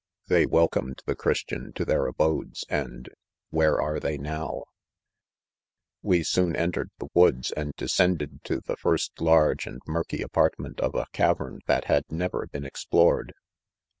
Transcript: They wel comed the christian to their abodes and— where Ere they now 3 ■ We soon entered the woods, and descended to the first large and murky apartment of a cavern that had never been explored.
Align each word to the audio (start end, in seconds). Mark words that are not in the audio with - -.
They 0.29 0.47
wel 0.47 0.67
comed 0.67 0.99
the 1.05 1.13
christian 1.13 1.73
to 1.73 1.85
their 1.85 2.07
abodes 2.07 2.65
and— 2.69 3.07
where 3.51 3.79
Ere 3.79 3.99
they 3.99 4.17
now 4.17 4.41
3 4.47 4.57
■ 4.59 4.63
We 6.01 6.23
soon 6.23 6.55
entered 6.55 6.89
the 6.97 7.09
woods, 7.13 7.51
and 7.51 7.73
descended 7.77 8.43
to 8.45 8.61
the 8.61 8.77
first 8.77 9.21
large 9.21 9.67
and 9.67 9.79
murky 9.85 10.23
apartment 10.23 10.79
of 10.79 10.95
a 10.95 11.05
cavern 11.13 11.59
that 11.67 11.85
had 11.85 12.05
never 12.09 12.47
been 12.47 12.65
explored. 12.65 13.33